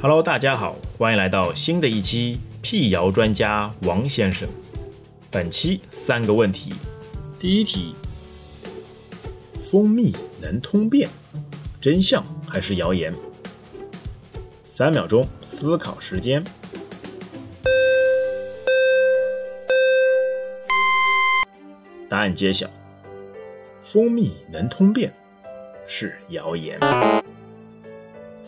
[0.00, 4.48] Hello，大家好，欢迎来到新的一期辟谣专家王先生。
[5.28, 6.72] 本期三个问题，
[7.40, 7.96] 第一题：
[9.60, 11.08] 蜂蜜能通便，
[11.80, 13.12] 真相还是谣言？
[14.62, 16.44] 三秒钟思考时间。
[22.08, 22.70] 答案揭晓：
[23.82, 25.12] 蜂蜜能通便
[25.88, 26.78] 是谣言。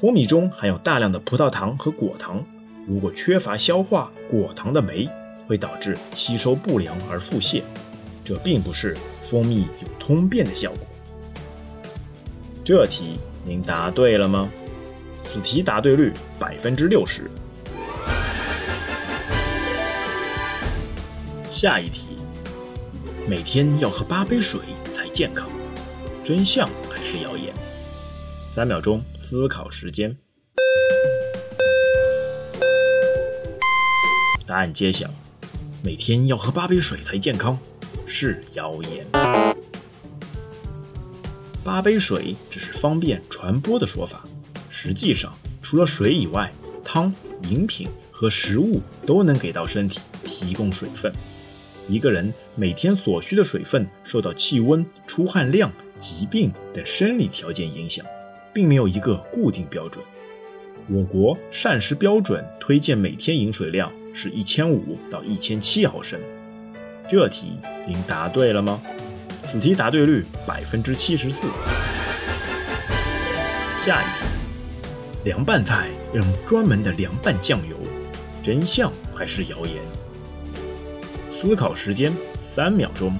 [0.01, 2.43] 蜂蜜中含有大量的葡萄糖和果糖，
[2.87, 5.07] 如果缺乏消化果糖的酶，
[5.47, 7.63] 会导致吸收不良而腹泻。
[8.25, 10.87] 这并不是蜂蜜有通便的效果。
[12.65, 14.49] 这题您答对了吗？
[15.21, 17.31] 此题答对率百分之六十。
[21.51, 22.17] 下一题，
[23.29, 24.61] 每天要喝八杯水
[24.95, 25.47] 才健康，
[26.25, 27.53] 真相还是谣言？
[28.53, 30.17] 三秒钟思考时间，
[34.45, 35.09] 答案揭晓：
[35.85, 37.57] 每天要喝八杯水才健康，
[38.07, 39.07] 是谣言。
[41.63, 44.25] 八杯水只是方便传播的说法，
[44.69, 46.53] 实际上除了水以外，
[46.85, 47.15] 汤、
[47.45, 51.13] 饮品和食物都能给到身体提供水分。
[51.89, 55.71] 一个人每天所需的水分受到气温、出汗量、
[56.01, 58.05] 疾病等生理条件影响。
[58.53, 60.05] 并没有一个固定标准。
[60.89, 66.21] 我国膳食标准推荐每天饮水量是一千五到一千七毫升。
[67.09, 68.81] 这题您答对了吗？
[69.43, 71.47] 此题答对率百分之七十四。
[73.79, 74.27] 下一题，
[75.25, 77.77] 凉拌菜用专门的凉拌酱油，
[78.43, 79.77] 真相还是谣言？
[81.31, 83.17] 思考时间三秒钟。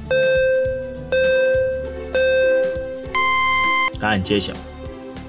[3.99, 4.53] 答案揭晓。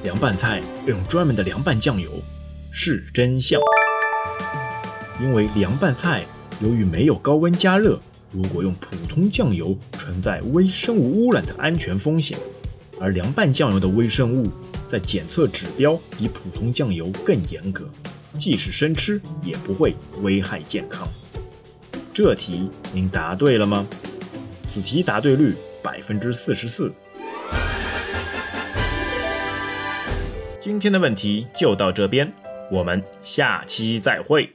[0.04, 2.12] 凉拌菜要用专门的凉拌酱油
[2.72, 3.62] 是真相，
[5.22, 6.26] 因为凉拌菜
[6.60, 8.00] 由于没有高温加热，
[8.32, 12.36] 如果用普通酱油存在微生物污染的安全风险，
[13.00, 14.50] 而凉拌酱油的微生物
[14.88, 17.88] 在检测指标比普通酱油更严格，
[18.40, 21.08] 即使生吃也不会危害健康。
[22.12, 23.86] 这题您答对了吗？
[24.64, 25.54] 此题答对率
[25.84, 26.92] 百分之四十四。
[30.62, 32.32] 今天的问题就到这边，
[32.70, 34.48] 我们下期再会。